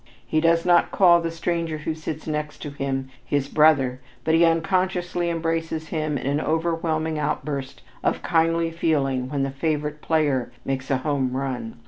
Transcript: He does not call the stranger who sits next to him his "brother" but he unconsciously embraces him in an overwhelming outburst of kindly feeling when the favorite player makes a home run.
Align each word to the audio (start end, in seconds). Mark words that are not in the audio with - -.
He 0.25 0.41
does 0.41 0.65
not 0.65 0.89
call 0.89 1.21
the 1.21 1.29
stranger 1.29 1.77
who 1.77 1.93
sits 1.93 2.25
next 2.25 2.57
to 2.63 2.71
him 2.71 3.09
his 3.23 3.47
"brother" 3.47 4.01
but 4.23 4.33
he 4.33 4.43
unconsciously 4.43 5.29
embraces 5.29 5.89
him 5.89 6.17
in 6.17 6.25
an 6.25 6.41
overwhelming 6.43 7.19
outburst 7.19 7.83
of 8.03 8.23
kindly 8.23 8.71
feeling 8.71 9.29
when 9.29 9.43
the 9.43 9.51
favorite 9.51 10.01
player 10.01 10.51
makes 10.65 10.89
a 10.89 10.97
home 10.97 11.37
run. 11.37 11.75